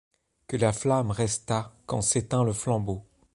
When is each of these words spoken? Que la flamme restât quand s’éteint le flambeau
Que 0.47 0.57
la 0.63 0.73
flamme 0.79 1.11
restât 1.11 1.65
quand 1.85 2.01
s’éteint 2.01 2.43
le 2.43 2.53
flambeau 2.53 3.05